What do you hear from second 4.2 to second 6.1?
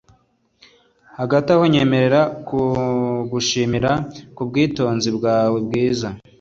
kubwubwitonzi bwawe bwiza